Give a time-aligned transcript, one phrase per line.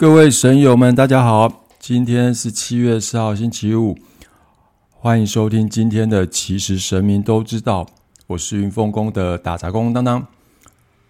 [0.00, 1.66] 各位神友们，大家好！
[1.78, 3.98] 今天是七月四号，星期五，
[4.94, 7.84] 欢迎收听今天的《其实神明都知道》。
[8.28, 10.26] 我是云凤宫的打杂工当当。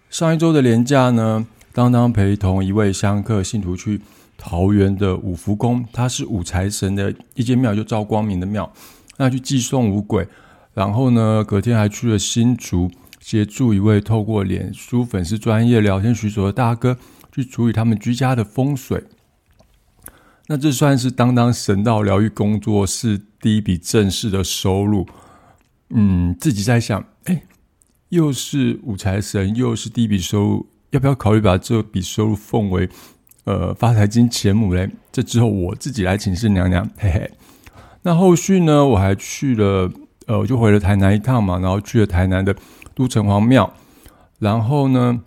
[0.09, 4.01] 上一周的连假呢，当当陪同一位香客信徒去
[4.37, 8.69] 桃园的五福宫，它是五财神的一间庙，就赵光明的庙，
[9.15, 10.27] 那去祭送五鬼。
[10.73, 16.97] 然后呢，隔天还去了新竹，协助一位透过脸书粉丝专业聊天许所的大哥。
[17.31, 19.05] 去处理他们居家的风水，
[20.47, 25.07] 那这算是当当神道疗愈工作室第一笔正式的收入。
[25.91, 27.43] 嗯，自己在想，哎，
[28.09, 32.89] 又是五财神，又是第一笔收入，要不要考虑把这笔收入奉为
[33.45, 34.89] 呃发财金钱母嘞？
[35.11, 37.31] 这之后我自己来请示娘娘，嘿嘿。
[38.01, 39.89] 那后续呢，我还去了，
[40.27, 42.53] 呃，我就回了台南一趟嘛，然后去了台南的
[42.93, 43.73] 都城隍庙，
[44.39, 45.21] 然后呢。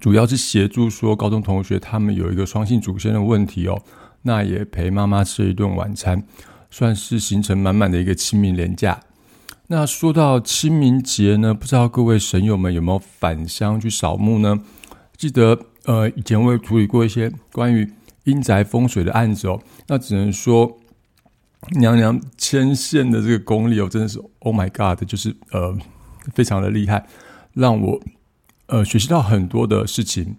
[0.00, 3.80] 主要是协助说高中同学他们有一个双性祖先的问题哦，
[4.22, 6.22] 那也陪妈妈吃一顿晚餐，
[6.70, 9.00] 算是行程满满的一个清明连假。
[9.68, 14.60] 那说到清明节呢，不知道各位神友们有没有返乡去扫墓呢？
[15.16, 17.90] 记得呃以前我也处理过一些关于
[18.24, 20.76] 阴宅风水的案子哦，那只能说
[21.78, 25.74] 娘娘牵线的这个功力哦，真的是 Oh my God，就是呃
[26.34, 27.06] 非常的厉害，
[27.52, 28.02] 让我。
[28.66, 30.36] 呃，学习到很多的事情。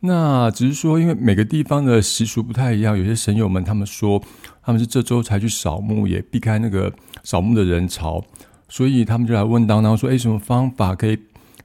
[0.00, 4.22] 那只是说，因为每个地方的习俗不太一样，有些神友们他们说
[4.62, 6.92] 他们是这周才去扫墓，也避开那个
[7.24, 8.24] 扫墓的人潮，
[8.68, 11.18] 所以他们就来问当当说：“哎，什么方法可以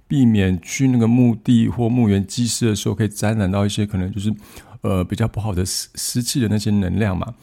[0.07, 4.33] 避免去那个墓地或墓园祭祀的时候，可以沾染到一些可能就是
[4.81, 7.35] 呃比较不好的湿湿气的那些能量嘛？”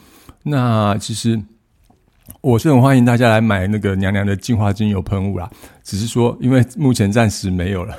[0.42, 1.40] 那其实
[2.40, 5.48] 我是很欢迎大家来买那个娘娘的净化精油喷雾啦，
[5.84, 7.96] 只是说因为目前暂时没有了。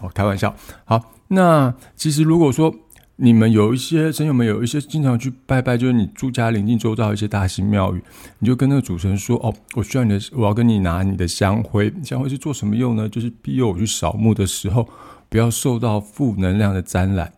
[0.00, 0.54] 哦，开玩笑。
[0.84, 2.74] 好，那其实如果说
[3.16, 8.02] 你们有一些神友们有一些经常去拜拜，就是你住家临近周遭一些大型庙宇，
[8.40, 11.90] 你就跟那个主持人说：“哦，我需要你的，我要跟你拿你的香灰。
[12.04, 13.08] 香灰是做什么用呢？
[13.08, 14.86] 就是庇佑我去扫墓的时候，
[15.30, 17.32] 不要受到负能量的沾染。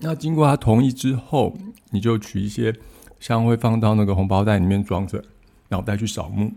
[0.00, 1.54] 那经过他同意之后，
[1.90, 2.74] 你就取一些
[3.20, 5.22] 香灰放到那个红包袋里面装着，
[5.68, 6.54] 然后带去扫墓。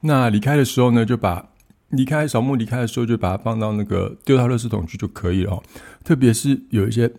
[0.00, 1.50] 那离开的时候呢，就把。
[1.90, 5.62] 离开扫墓离开的时候，就把它放到那个丢到垃圾桶去就可以了哦。
[6.04, 7.10] 特别是有一些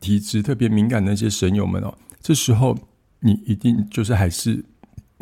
[0.00, 2.76] 体质特别敏感的那些神友们哦，这时候
[3.20, 4.64] 你一定就是还是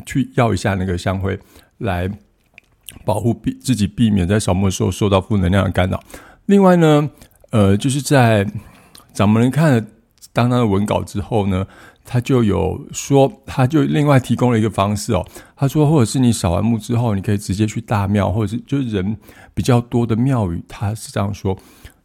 [0.05, 1.39] 去要一下那个香灰
[1.79, 2.11] 来
[3.05, 6.03] 保护避自己，避免在扫墓的时候受到负能量的干扰。
[6.47, 7.11] 另外呢，
[7.50, 8.45] 呃，就是在
[9.12, 9.81] 掌门人看了
[10.33, 11.67] 当当的文稿之后呢。
[12.05, 15.25] 他就有说，他就另外提供了一个方式哦。
[15.55, 19.16] 他说，或者是你扫完墓之后，你可以直接去大庙，或者是就是人
[19.55, 21.56] 比较多的庙宇，他是这样说。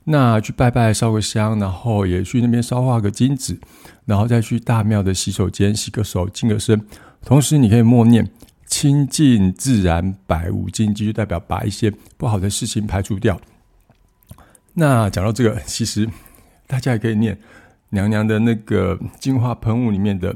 [0.04, 3.58] 那去拜拜，烧个香，然后也去那边烧化个金纸，
[4.06, 6.80] 然后再去大庙的洗手间洗个手、净个身。
[7.24, 8.30] 同时，你可以默念
[8.68, 13.42] “清净自然，百无禁忌”，就代表把一些不好的事情排除掉。
[14.76, 16.08] 那讲到这个，其实
[16.68, 17.36] 大家也可以念。
[17.90, 20.36] 娘娘的那个净化喷雾里面的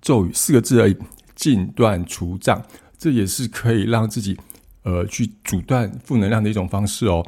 [0.00, 0.96] 咒语四个字而已，
[1.34, 2.62] 禁断除障，
[2.98, 4.38] 这也是可以让自己
[4.82, 7.26] 呃去阻断负能量的一种方式哦。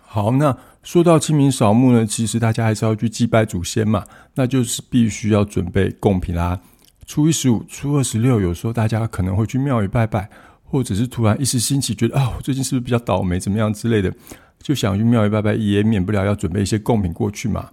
[0.00, 6.60] 好，那说到清明扫墓呢，其实大家还是要去祭拜祖先嘛，那就是必须要准备贡品啦。
[7.06, 10.28] 初一十五、初二十六，有时候大家可能会去庙宇拜拜，
[10.62, 14.10] 或者是突然一时兴起，觉得啊，我最近是不是比较倒霉，怎么样之类的。
[14.64, 17.68] 就想去庙宇拜拜，也免不了要准备一些贡品过去嘛。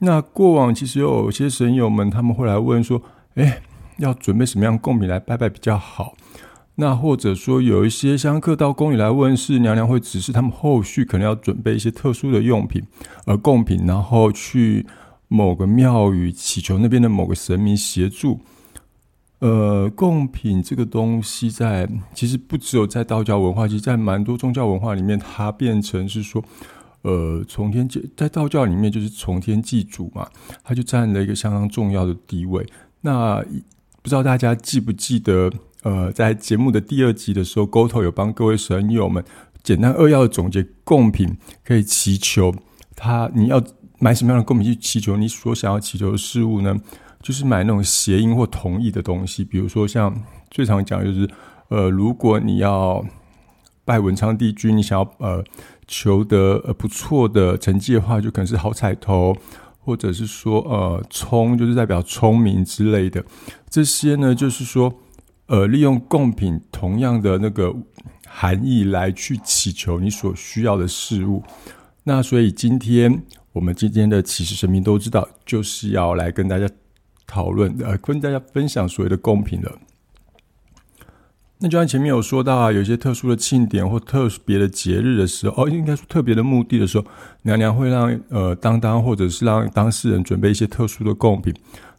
[0.00, 3.00] 那过往其实有些神友们他们会来问说
[3.36, 3.62] ：“哎，
[3.96, 6.14] 要准备什么样贡品来拜拜比较好？”
[6.76, 12.82] 那或者说有一些香客到宫里来问，是娘娘会指示他们后续可能要准备一些特殊的用品，
[13.24, 14.84] 而贡品，然后去
[15.28, 18.40] 某个庙宇祈求那边的某个神明协助。
[19.44, 26.42] 呃，贡品这个东西，在其实不只有在道教文化，其实在蛮多宗教文化里面，它变成是说，
[27.02, 30.26] 呃，从天祭，在道教里面就是从天祭祖嘛，
[30.62, 32.64] 它就占了一个相当重要的地位。
[33.02, 33.44] 那
[34.00, 35.52] 不知道大家记不记得，
[35.82, 39.22] 呃，在节目的第二集的时候，沟头有帮各位神友们
[39.62, 42.54] 简单扼要的总结贡品可以祈求
[42.96, 43.62] 他，你要
[43.98, 46.74] 买什么样的贡品去祈求你所想要祈求的事物呢？
[47.24, 50.14] 就是买那种谐音或同义的东西，比如说像
[50.50, 51.26] 最常讲就是，
[51.68, 53.02] 呃，如果你要
[53.82, 55.42] 拜文昌帝君，你想要呃
[55.88, 59.34] 求得呃不错的成绩的话，就可能是好彩头，
[59.78, 63.24] 或者是说呃聪，就是代表聪明之类的。
[63.70, 64.92] 这些呢，就是说
[65.46, 67.74] 呃利用贡品同样的那个
[68.28, 71.42] 含义来去祈求你所需要的事物。
[72.02, 73.22] 那所以今天
[73.54, 76.68] 我们今天的其实神明都知道，就是要来跟大家
[77.34, 79.72] 讨论，呃，跟大家分享所谓的贡品了。
[81.58, 87.04] 那就像前面有说到啊，有一些特殊的庆典或特别的节日的时候，哦，应该说特别的目的的时候，
[87.42, 91.52] 娘娘会让呃当当或者是让当事人准备一些特殊的贡品。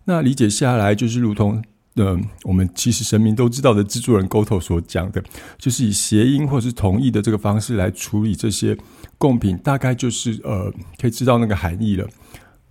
[0.06, 1.62] 那理解下来，就是如同
[1.96, 5.22] 呃我们其实神明都知道的制作人沟头所讲的，
[5.58, 8.78] 就是以谐音或是同意的这个方式来处理这些
[9.18, 12.08] 贡品，大概就是呃可以知道那个含义了。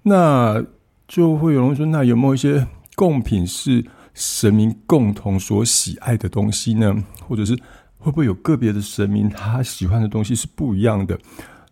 [0.07, 0.65] 那
[1.09, 3.85] 就会有人说，那有没有一些贡品是？
[4.17, 7.53] 神明共同所喜爱的东西呢，或者是
[7.99, 11.19] 会不会有个别的神明他喜欢的东西是不一样的？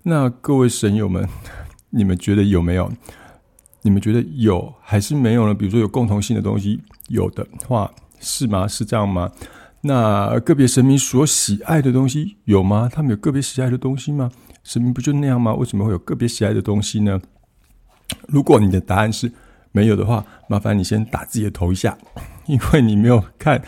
[0.02, 1.24] 那各位神友们，
[1.90, 2.90] 你们觉得有没有？
[3.82, 5.54] 你们觉得有还是没有呢？
[5.54, 7.88] 比如说有共同性的东西，有的话
[8.18, 8.66] 是吗？
[8.66, 9.30] 是这样吗？
[9.82, 12.90] 那个别神明所喜爱的东西有吗？
[12.92, 14.28] 他们有个别喜爱的东西吗？
[14.64, 15.54] 神明不就那样吗？
[15.54, 17.20] 为什么会有个别喜爱的东西呢？
[18.28, 19.30] 如果你的答案是
[19.72, 21.96] 没有的话，麻烦你先打自己的头一下。
[22.46, 23.62] 因为你没有看，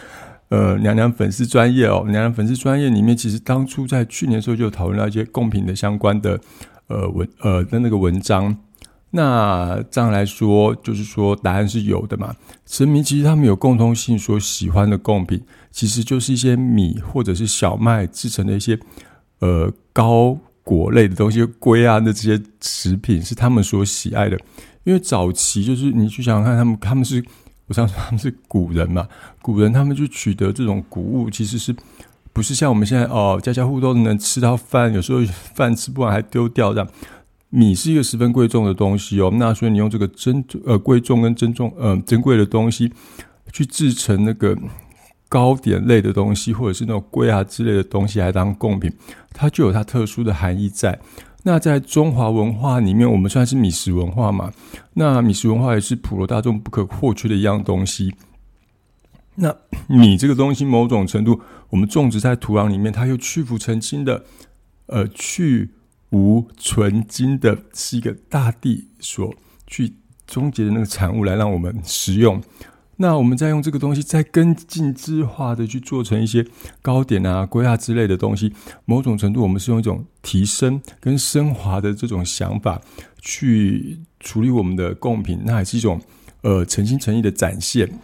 [0.48, 6.40] 呃，娘娘粉丝专业哦，娘娘粉丝专业里面，其实当初在去年的时候就讨论到一些贡品的相关的，
[6.88, 8.56] 呃文呃的那个文章。
[9.10, 12.34] 那这样来说，就是说答案是有的嘛。
[12.66, 15.40] 神明其实他们有共通性，所喜欢的贡品，
[15.70, 18.76] 其实就是一些米或者是小麦制成的一些
[19.38, 24.36] 呃高果类的东西，龟啊的这些食品是他们所喜爱的。
[24.82, 27.24] 因为早期就是你去想想看，他们他们是。
[27.66, 29.08] 我想说他们是古人嘛，
[29.40, 31.74] 古人他们去取得这种谷物，其实是
[32.30, 35.22] 不是像我们现在哦，家家户户都能吃到饭，有时候
[35.54, 36.86] 饭吃不完还丢掉这样。
[37.48, 42.92] 米是一个十分贵重的东西哦，那所以你用这个珍呃贵重跟珍重呃珍贵的东西
[43.50, 44.54] 去制成那个
[45.34, 48.92] 糕点类的东西，或者是那种龟啊之类的东西来当贡品，
[49.32, 51.00] 它就有它特殊的含义在。
[51.42, 54.52] 那在中华文化里面，我们算是米食文化嘛？
[54.92, 58.14] 那米食文化也是普罗大众不可或缺的一样东西。
[59.34, 59.52] 那
[59.88, 61.40] 米这个东西，某种程度，
[61.70, 64.24] 我们种植在土壤里面，它又去腐成精的，
[64.86, 65.70] 呃，去
[66.10, 69.34] 无存金的，是一个大地所
[69.66, 69.94] 去
[70.28, 72.40] 终结的那个产物，来让我们食用。
[72.96, 76.46] 那我们再用这个东西，再更进制化的去做成一些
[76.80, 78.52] 糕点啊、龟啊之类的东西。
[78.84, 82.80] 某种程度，我们是用一种提升跟升华的这种想法
[83.20, 86.00] 去处理我们的贡品，那还是一种
[86.42, 87.98] 呃诚心诚意的展现。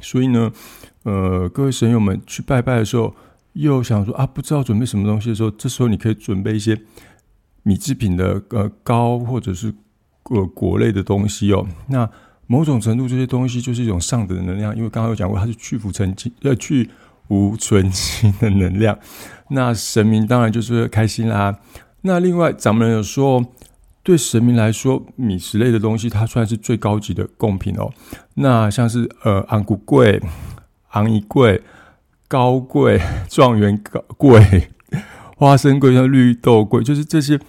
[0.00, 0.52] 所以呢，
[1.04, 3.14] 呃，各位神友们去拜拜的时候，
[3.52, 6.80] 又想说啊，不知道准备什么东西的时候，这时候你可以准备一些
[7.62, 9.72] 米制品的呃糕或者是
[10.30, 11.66] 呃果类的东西哦。
[11.86, 12.10] 那
[12.52, 16.86] 某种程度，这些东西就是一种上等的能量，因为刚刚有讲过，它是去腐成精、呃去
[17.28, 18.98] 无存精的能量。
[19.48, 21.58] 那神明当然就是开心啦。
[22.02, 23.42] 那另外，咱们有说，
[24.02, 27.90] 对神明来说，米食类的东西，它算是最高级的贡品哦。
[28.34, 30.20] 那像是呃昂古贵、
[30.90, 31.62] 昂一贵、
[32.28, 33.00] 高贵、
[33.30, 34.68] 状元高贵、
[35.38, 37.40] 花生贵、像绿豆贵，就是这些。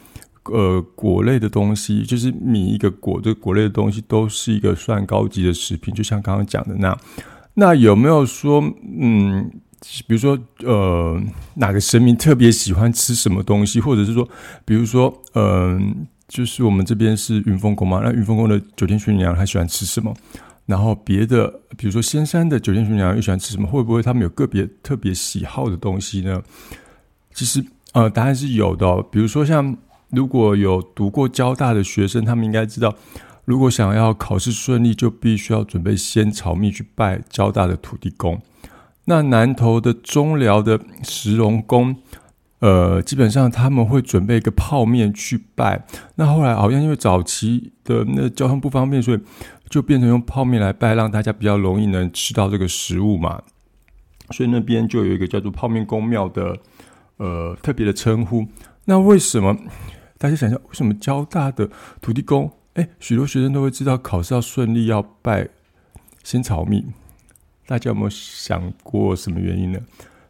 [0.51, 6.99] 呃，果类的东西，就是米一个果，这果类的东西都是一个算高级的食品，就像刚刚讲的那样。
[7.53, 8.61] 那有没有说，
[8.99, 9.49] 嗯，
[10.05, 11.21] 比如说，呃，
[11.55, 14.27] 哪个神明特别喜欢吃什么东西，或者是说，
[14.65, 20.13] 比如说，嗯，就是我们这边是云峰宫嘛，那云峰宫的九天玄女娘她喜欢吃什么？
[20.65, 23.65] 然后别的，比如说仙山的九天玄女娘又喜欢吃什么？
[23.67, 26.41] 会不会他们有个别特别喜好的东西呢？
[27.33, 29.77] 其实，呃，答案是有的，比如说像。
[30.13, 32.93] 如果有读过交大的学生，他们应该知道，
[33.45, 38.39] 如果想要考试顺利，就必须要准备仙草蜜去拜交大的土地公。
[39.05, 41.95] 那南投的中寮的石龙宫，
[42.59, 45.85] 呃，基本上他们会准备一个泡面去拜。
[46.15, 49.19] 那后来好像因为早期的那交通不方便，所以
[49.67, 53.41] 就变成用泡面来拜，让大家比较容易能吃到这个食物嘛。
[54.29, 56.55] 所以那边就有一个叫做泡面公庙的，
[57.17, 58.47] 呃，特别的称呼。
[58.85, 59.57] 那为什么？
[60.23, 62.49] 大家想想，为什么交大的土地公？
[62.75, 65.49] 哎，许多学生都会知道，考试要顺利要拜
[66.23, 66.85] 仙草蜜。
[67.65, 69.79] 大家有没有想过什么原因呢？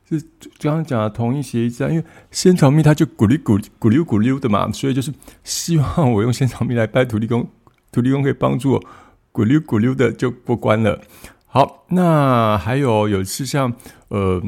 [0.10, 0.20] 是
[0.58, 7.48] 刚刚讲的同一协议，因为仙草蜜它就咕噜咕咕溜咕溜的嘛，所以就是希望我用仙草蜜来拜土地公，
[7.92, 8.84] 土地公可以帮助我
[9.32, 11.00] 咕溜咕溜的就过关了。
[11.46, 13.72] 好，那还有有一次像
[14.14, 14.42] 呃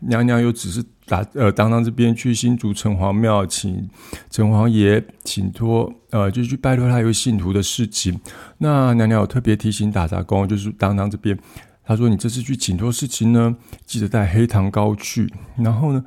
[0.00, 0.84] 娘娘又只是。
[1.10, 3.90] 打呃，当当这边去新竹城隍庙，请
[4.30, 8.20] 城隍爷请托，呃，就去拜托他一位信徒的事情。
[8.58, 11.36] 那娘娘有特别提醒打杂工，就是当当这边，
[11.82, 15.28] 他说你这次去请托事情呢，记得带黑糖糕去。
[15.56, 16.04] 然后呢，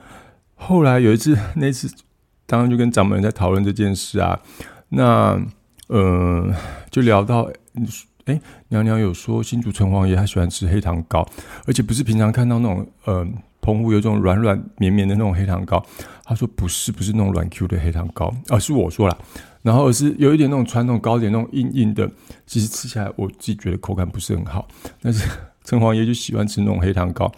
[0.56, 1.94] 后来有一次那次
[2.46, 4.40] 当然就跟掌门人在讨论这件事啊。
[4.88, 5.38] 那
[5.90, 6.50] 呃，
[6.90, 7.52] 就聊到，
[8.26, 8.40] 哎，
[8.70, 11.28] 娘娘有说新竹城隍爷他喜欢吃黑糖糕，
[11.66, 13.28] 而且不是平常看到那种呃，
[13.62, 15.84] 澎湖有种软软绵绵的那种黑糖糕。
[16.24, 19.18] 他说不是，不是那种软 Q 的黑糖糕，而是我说了，
[19.62, 22.10] 然后是有一点那种传统糕点那种硬硬的，
[22.46, 24.68] 其实吃起来我自己觉得口感不是很好。
[25.02, 25.30] 但是
[25.66, 27.30] 城隍爷就喜欢吃那种黑糖糕。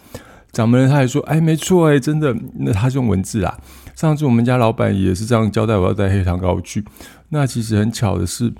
[0.52, 3.58] 掌门人他还说：“哎，没错，哎，真的，那他是用文字啊。
[3.94, 6.82] 上次我们家老板也是这样交代，我要带黑糖糕去。
[7.28, 8.50] 那其实很巧的是，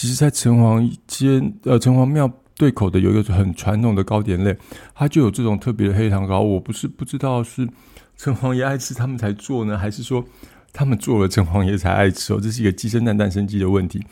[0.00, 2.26] 其实，在城隍街呃城隍庙
[2.56, 4.56] 对口的有一个很传统的糕点类，
[4.94, 6.40] 它就有这种特别的黑糖糕。
[6.40, 7.68] 我不是不知道是
[8.16, 10.24] 城隍爷爱吃他们才做呢，还是说
[10.72, 12.40] 他们做了城隍爷才爱吃哦？
[12.42, 14.02] 这是一个鸡生蛋蛋生鸡的问题。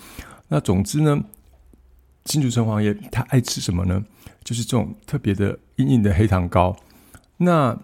[0.49, 1.18] 那总之呢，
[2.26, 4.04] 新竹城隍爷他爱吃什么呢？
[4.45, 6.76] 就是这种特别的硬硬的黑糖糕。”
[7.38, 7.75] 那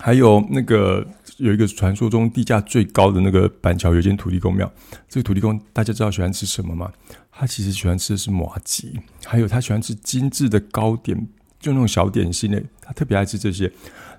[0.00, 4.70] 还有那个有一个传说中地价最高的那个板桥有一间土地公庙，
[5.08, 6.92] 这个土地公大家知道喜欢吃什么吗？
[7.30, 11.16] 他其实喜欢吃的是麻吉，还有他喜欢吃精致的糕点，
[11.58, 13.70] 就那种小点心类，他特别爱吃这些。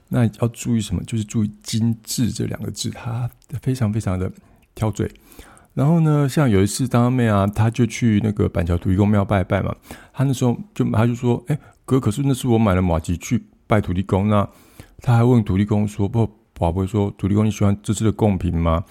[0.10, 1.03] 那要注意什么？
[1.03, 3.29] 就是注意“精致”这两个字，他
[3.62, 4.32] 非常非常的
[4.74, 5.10] 挑嘴。
[5.74, 9.75] 然后呢，像有一次当妹啊，他就去那个板桥土地公庙拜拜嘛，
[10.13, 14.48] 他那时候就他就说：“哎哥，可是那是我买了马吉去。”拜土地公，那
[15.02, 18.84] 他还问土地公说：“不，宝贝说土地公你喜欢这次的贡品吗？”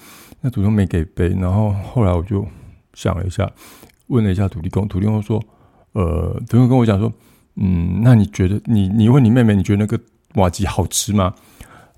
[0.42, 1.28] 那土地公没给杯。
[1.30, 2.46] 然后后来我就
[2.92, 3.50] 想了一下，
[4.06, 5.42] 问了一下土地公，土地公说
[5.92, 7.12] ：“呃，土地公跟我讲说，
[7.56, 9.99] 嗯，那你觉得你你问你妹妹，你觉得那个
[10.34, 11.34] 瓦吉好吃吗？”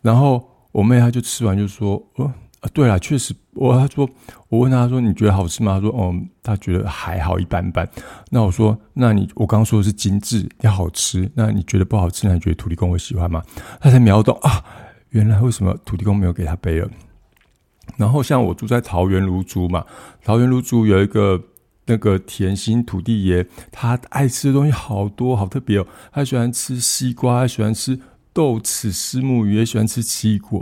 [0.02, 2.32] 然后我妹她就吃完就说：“呃。”
[2.72, 4.08] 对啊，确实，我他说，
[4.48, 5.74] 我问他说，你觉得好吃吗？
[5.74, 7.88] 他说，哦，他觉得还好，一般般。
[8.30, 12.26] 那我说，那你我刚刚说的是精致要好吃，那你觉得不好吃？
[12.26, 13.42] 那你觉得土地公会喜欢吗？
[13.80, 14.64] 他才秒懂啊，
[15.10, 16.88] 原来为什么土地公没有给他背了。
[17.96, 19.84] 然后像我住在桃园芦竹嘛，
[20.24, 21.40] 桃园芦竹有一个
[21.86, 25.86] 那个甜心土地爷，他爱吃的东西好多，好特别哦。
[26.12, 27.98] 他喜欢吃西瓜，他喜欢吃
[28.32, 30.60] 豆豉丝木鱼，也喜欢吃奇异果。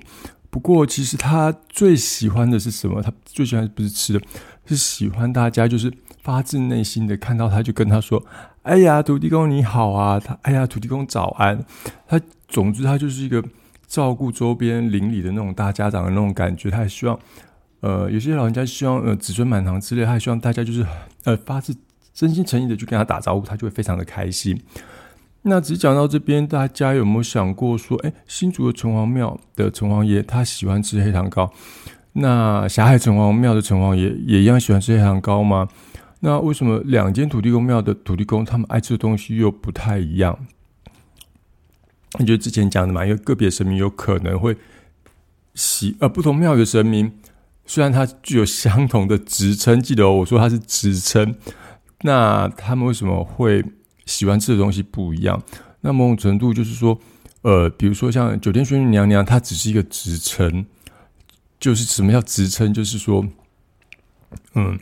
[0.55, 3.03] 不过，其实他最喜欢的是什么？
[3.03, 4.21] 他最喜欢不是吃的，
[4.67, 5.93] 是喜欢大家就是
[6.23, 8.25] 发自内心的看到他，就跟他说
[8.63, 11.65] ：“哎呀，土地公你好啊！”他“哎呀，土地公早安。”
[12.07, 13.45] 他总之他就是一个
[13.89, 16.71] 照顾周边邻里的那种大家长的那种感觉。
[16.71, 17.19] 他也希望，
[17.81, 20.87] 呃，有些老人家希望呃子孙满堂之类，他也希望大家就是
[21.25, 21.75] 呃发自
[22.15, 24.57] 真心诚意的去跟他打招呼，他就会非常的开心。
[25.47, 31.53] 那只讲到这边，大家有没有想过说，哎，新竹的城隍庙的城隍爷他喜欢吃黑糖糕，
[32.15, 35.69] 那霞海城隍庙的城隍爷也一样喜欢吃黑糖糕吗？
[36.21, 40.39] 那为什么两间土地公庙的土地公他们爱吃的东西又不太一样？
[42.19, 44.57] 你就之前讲的嘛，因为个别神明有可能会
[45.55, 47.13] 喜，呃，不同庙的神明
[47.67, 51.35] 虽然他具有相同的职称，记得我说他是职称，
[52.01, 53.63] 那他们为什么会？
[54.07, 55.43] 喜欢吃的东西不一样，
[55.81, 56.99] 那某种程度就是说，
[57.43, 60.67] 呃，比如说像九天玄女娘娘，她只是一个职称，
[61.59, 62.73] 就是什么叫职称？
[62.73, 63.27] 就是说，
[64.55, 64.79] 嗯，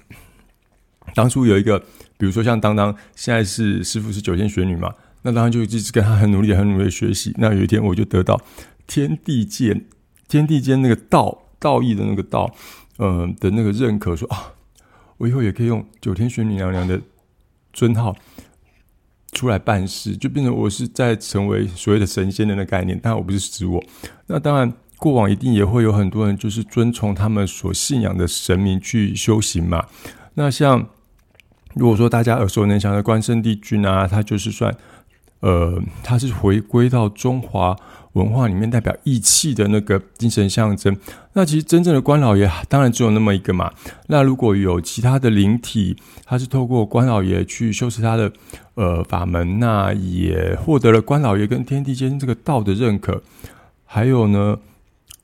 [1.14, 1.78] 当初有一个，
[2.16, 7.32] 比如说像当当，现在是师傅是九天玄女嘛，那当然就一直跟他很努力、很努力学习。
[7.38, 8.40] 那有一天我就得到
[8.86, 9.84] 天地间、
[10.26, 12.52] 天地间那个道道义的那个道，
[12.98, 14.54] 嗯的那个认可，说啊，
[15.18, 17.00] 我以后也可以用九天玄女娘娘的
[17.72, 18.16] 尊号。
[19.32, 23.82] 出来办事，就变成我是在成为所谓的神仙人的概念，但我不是指我。
[24.26, 29.86] 那当然，过往一定也会有很多人就是遵从他们所信仰的神明去修行嘛。
[30.34, 30.86] 那像
[31.74, 34.74] 如果说大家耳熟能详的关圣帝君啊，他就是算，
[35.42, 37.76] 呃，他是回归到中华。
[38.12, 40.94] 文化里面代表义气的那个精神象征，
[41.32, 43.72] 那其实真正的关老爷当然只有那么一个嘛。
[44.08, 45.96] 那如果有其他的灵体，
[46.26, 48.30] 他是透过关老爷去修持他的
[48.74, 53.22] 呃法门，那也获得了关老爷跟天地间这个道的认可。
[53.86, 54.58] 还有呢，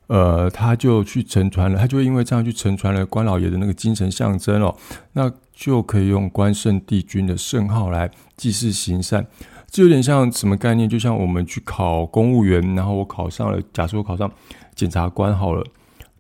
[0.07, 4.75] 呃，他就去承传了，他就会因为这样去承传了关老爷的那个精神象征哦，
[5.13, 9.27] 那就可以用关圣帝君的圣号来祭祀行善。
[9.71, 10.89] 这有点像什么概念？
[10.89, 14.31] 就像我们去考公务员，然后我考上了，假设我考上
[14.75, 15.65] 检察官好了，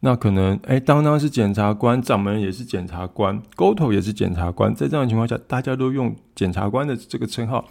[0.00, 7.64] 那可能哎，当当是检察官，掌门也是检察官，沟头也是检察官，在这样情况下，大家都用检察官的这个称号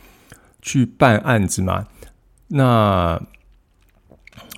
[0.61, 1.85] 去办案子嘛？
[2.47, 3.21] 那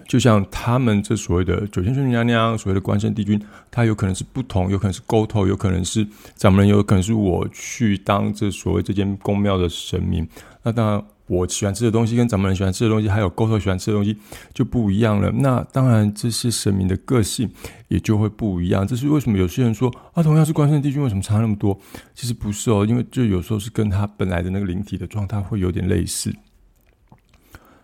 [0.09, 3.39] 就像他们这所谓的九天玄女娘娘，所谓的关圣帝君，
[3.69, 10.27] 他有可能是不同，有可能是沟头，有可能是掌门人，有可能是我去当这所谓这间宫庙的神明。
[10.63, 14.17] 那当然，我喜欢吃的东西跟掌门人喜欢吃的东西，还有沟头喜欢吃的东西
[14.51, 15.31] 就不一样了。
[15.31, 17.47] 那当然，这些神明的个性
[17.87, 18.87] 也就会不一样。
[18.87, 21.79] 这是为什么有些人说啊，同样是关圣帝君，为什么差那么多？
[22.15, 26.33] 其实不是哦，因为就有时候是跟他本来的那个灵体的状态会有点类似。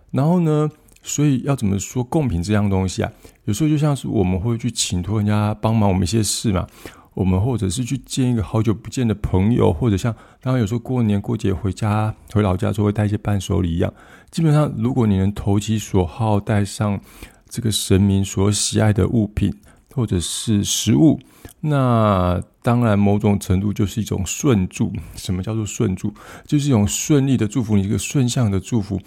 [0.10, 0.72] 然后呢，
[1.08, 3.12] 所以要怎么说贡品这样东西啊？
[3.46, 6.68] 有时候就像是我们会去请托人家帮忙我们一些事嘛。
[7.14, 13.94] 我们或者是去见一个好久不见的朋友，或者像刚刚有时候过年过节回家回老家时候会带一些伴手礼一样。
[14.32, 17.00] 基本上，如果你能投其所好，带上
[17.48, 19.54] 这个神明所喜爱的物品
[19.94, 21.18] 或者是食物，
[21.62, 24.92] 那当然某种程度就是一种顺祝。
[25.16, 26.14] 什么叫做顺祝？
[26.46, 29.00] 就是一种顺利的祝福，你一个顺向的祝福。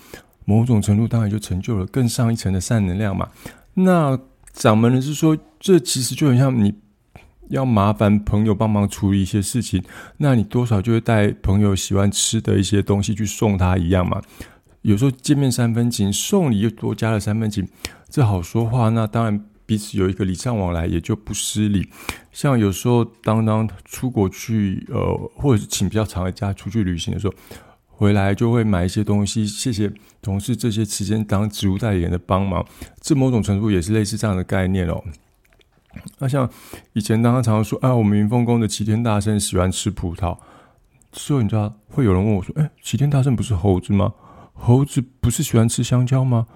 [0.49, 3.29] 某种程度当然就成就了更上一层的善能量嘛。
[3.75, 4.19] 那
[4.53, 6.75] 掌门人是说，这其实就很像你。
[7.51, 9.83] 要麻烦朋友帮忙处理一些事情，
[10.19, 14.21] 那你多少就会带朋友喜欢吃的一些东西去送他一样嘛。
[14.83, 17.67] 有时候见面三分情，送礼又多加了三分情，
[18.11, 18.91] 这好说话。
[18.91, 21.89] 那当然彼此有一个礼尚往来，也就不失礼。
[22.33, 27.33] 像有时候当当出国去，呃，或者是请比较长的假出去旅行的时候，
[27.99, 32.65] 回来就会买一些东西，谢谢同事这些期间当植物代言的帮忙。
[33.01, 35.03] 这某种程度也是类似这样的概念哦。
[36.19, 36.49] 那像
[36.93, 40.39] 以前，当他常常说：“啊，我们云峰宫的齐天大圣喜欢吃葡萄。”
[41.13, 44.15] 所以你知道，会有人问我说：“哎，齐天大圣不是猴子吗？
[44.55, 46.47] 猴子不是喜欢吃香蕉吗？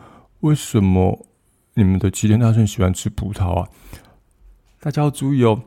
[0.43, 1.27] 为什么
[1.75, 3.69] 你们的齐天大圣喜欢吃葡萄啊？”
[4.79, 5.63] 大家要注意哦，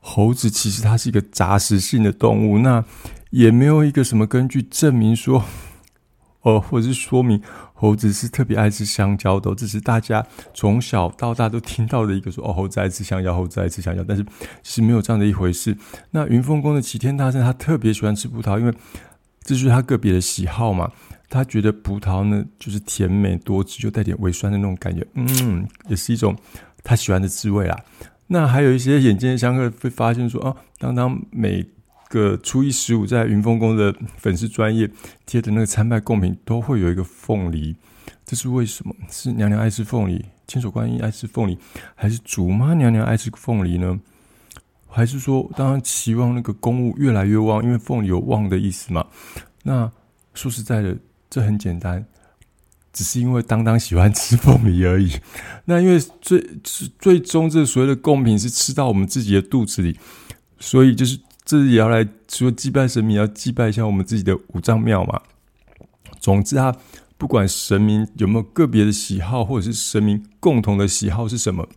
[0.00, 2.84] 猴子其实它是一个杂食性的动物，那
[3.30, 5.44] 也没有一个什么根据证明说。
[6.42, 7.38] 哦，或者是说明
[7.74, 14.24] 猴子是特别爱吃香蕉的，这是大家从小到大都听到的一个说哦，猴子爱吃香蕉，猴子爱吃香蕉，但是
[14.62, 15.76] 是没有这样的一回事。
[16.12, 18.72] 那云峰宫的齐天大圣他特别喜欢吃葡萄，因为
[19.42, 20.90] 这就是他个别的喜好嘛。
[21.28, 26.34] 他觉得葡萄呢就是甜美多汁，就带点微酸的那种感觉，嗯，也是一种
[26.82, 27.78] 他喜欢的滋味啦。
[28.28, 31.68] 那还有一些眼尖的香客会发现说，哦，当当每。
[32.10, 34.90] 个初一十五在云峰宫的粉丝专业
[35.24, 37.76] 贴的那个参拜贡品都会有一个凤梨，
[38.26, 38.92] 这是为什么？
[39.08, 41.56] 是娘娘爱吃凤梨，千手观音爱吃凤梨，
[41.94, 44.00] 还是祖妈娘娘爱吃凤梨呢？
[44.88, 49.06] 还是说，当然期望那个公务越来越旺，因为凤梨有旺的意思嘛？
[49.62, 49.92] 那
[50.34, 50.96] 说实在的，
[51.30, 52.04] 这很简单，
[52.92, 55.12] 只是因为当当喜欢吃凤梨而已。
[55.66, 56.44] 那因为最
[56.98, 59.96] 最终这所谓的贡品是吃到我们自己的肚子里，
[60.58, 61.20] 所以就是。
[61.50, 65.20] 这也要来说祭拜神明，要祭拜一下我们自己的五脏庙嘛。
[66.20, 66.76] 总之啊，
[67.18, 71.68] 不管神明有没有个别的喜好，或者是神明共同的喜好是什么，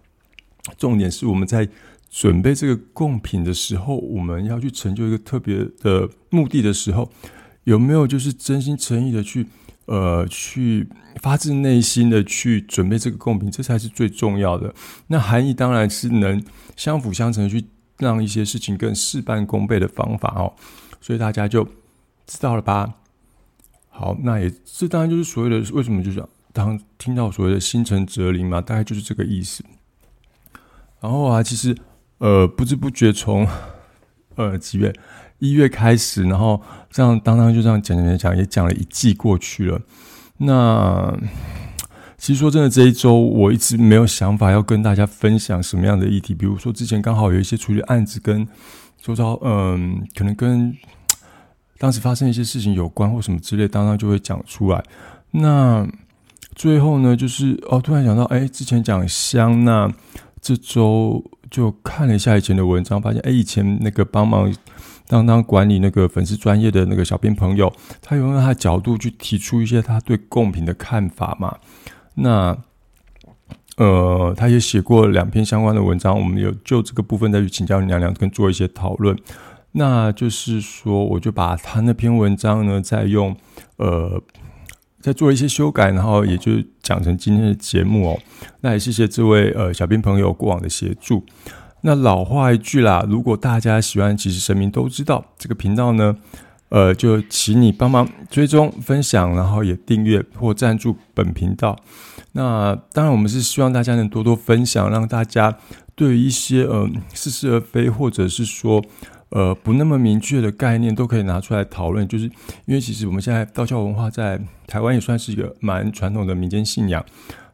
[0.78, 1.68] 重点是我们在
[2.08, 7.10] 准备这个贡品的时候，我们要去成就一个特别的目的的时候，
[7.64, 9.48] 有没有就是真心诚意的去
[9.88, 10.88] 呃去
[11.20, 14.72] 发自内心的去准备这个贡品，这才是最重要的。
[15.08, 16.40] 那含义当然是能
[16.76, 17.66] 相辅相成去。
[17.98, 20.54] 让一些事情更事半功倍的方法哦，
[21.00, 21.64] 所以大家就
[22.26, 22.96] 知道了吧？
[23.90, 29.64] 好，那也这当然就是所谓的为什么就是当听到所谓的心诚则灵嘛，大概就是这个意思。
[31.00, 31.78] 然后啊，其实
[32.18, 33.48] 呃不知不觉从
[34.36, 34.94] 呃几月
[35.40, 39.82] 一月开始，然后这样当当就这样讲讲讲，也讲了一季过去了，
[40.38, 41.18] 那。
[42.24, 46.34] 其实说真的，这一周我一直没有想法要跟大家分享什么样的议题。
[46.34, 48.48] 比如说，之前刚好有一些处理案子跟
[49.02, 50.74] 周遭，嗯，可能跟
[51.80, 54.82] 当时发生一些事情有关或什么之类，当当就会讲出来。
[55.32, 55.86] 那
[56.56, 59.92] 最后呢，就是哦，突然想到，哎，之前讲香，那
[60.40, 64.50] 这周就看了一下以前的文章，发现，哎，以前那个帮忙
[65.10, 67.70] 当当管理那个粉丝专业的那个小编朋友，
[68.02, 71.58] 他有用他的角度去提出一些他对贡品的看法嘛。
[72.16, 72.58] 那，
[73.78, 79.18] 呃，他也写过两篇相关的文章，我们有就这个部分再去请教娘娘，跟做一些讨论。
[79.72, 83.36] 那就是说，我就把他那篇文章呢，再用
[83.78, 84.22] 呃，
[85.02, 86.52] 再做一些修改，然后也就
[86.84, 88.20] 讲成今天的节目哦。
[88.62, 91.26] 那也谢谢这位呃小编朋友过往的协助。
[91.82, 96.16] 那老话一句啦，如果大家喜欢，其实神明都知道这个频道呢。
[96.74, 101.78] 呃，就请你帮忙追踪、分享，然后也订阅或赞助本频道。
[102.32, 105.56] 那当然，我们是希望大家能多多分享，让大家
[105.94, 108.84] 对于一些呃似是而非，或者是说
[109.30, 112.08] 呃不那么明确的概念，都可以拿出来讨论。
[112.08, 112.26] 就是
[112.66, 117.06] 因为其实我们现在道教文化在台湾也算是一个蛮传统的民间信仰。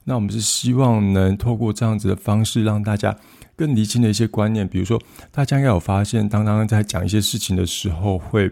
[0.06, 3.14] 那我们是希望能透过这样子的方式，让大家
[3.58, 4.66] 更理清的一些观念。
[4.66, 4.98] 比如说，
[5.30, 8.50] 大家应该有发现，当当在讲一些事情的时候，会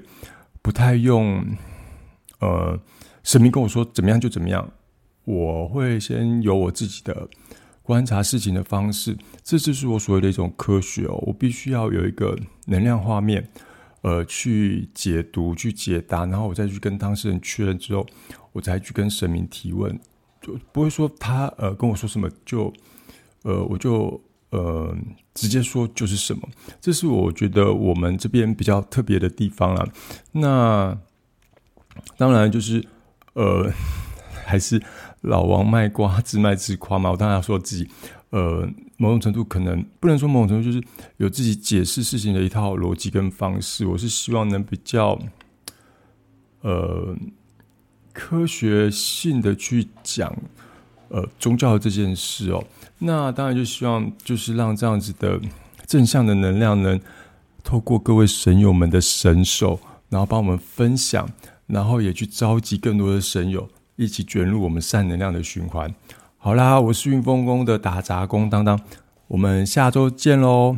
[0.62, 1.46] 不太用，
[2.39, 2.80] 呃，
[3.24, 4.70] 神明跟我说怎么样就怎么样，
[5.24, 7.28] 我会先有我自己的
[7.82, 11.15] 观察事情的方式，这就是我所谓的一种科学哦。
[11.26, 13.50] 我必须要有一个能量画面，
[14.02, 18.06] 呃，去解读、去解答，然后我再去跟当事人确认之后，
[18.52, 19.98] 我才去跟神明提问，
[20.41, 22.74] 就不会说他呃跟我说什么就
[23.43, 24.22] 呃我就。
[24.58, 24.98] 呃，
[25.36, 26.41] 直接说就是什么，
[26.82, 29.88] 这是我觉得我们这边比较特别的地方了。
[30.32, 30.98] 那
[32.17, 32.84] 当然就是
[33.34, 33.72] 呃，
[34.48, 34.82] 还是
[35.22, 37.12] 老王卖瓜自卖自夸嘛。
[37.12, 37.88] 我当然要说自己，
[38.32, 38.67] 呃，
[38.98, 40.84] 某种程度可能不能说某种程度，就是
[41.17, 43.86] 有自己解释事情的一套逻辑跟方式。
[43.86, 45.20] 我是希望能比较
[46.62, 47.15] 呃
[48.12, 50.36] 科学性的去讲
[51.10, 52.63] 呃宗教这件事哦。
[52.99, 55.39] 那当然就希望，就是让这样子的
[55.86, 56.99] 正向的能量，能
[57.63, 59.79] 透过各位神友们的神手，
[60.10, 61.29] 然后帮我们分享，
[61.67, 65.93] 然后也去召集更多的神友，一起卷入我们善能量的循环。
[66.38, 68.79] 好啦，我是运丰宫的打杂工当当，
[69.27, 70.77] 我们下周见喽。